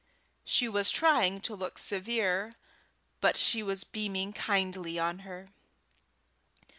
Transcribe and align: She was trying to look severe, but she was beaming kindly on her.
She 0.43 0.67
was 0.67 0.89
trying 0.89 1.41
to 1.41 1.53
look 1.53 1.77
severe, 1.77 2.53
but 3.19 3.37
she 3.37 3.61
was 3.61 3.83
beaming 3.83 4.33
kindly 4.33 4.97
on 4.97 5.19
her. 5.19 5.49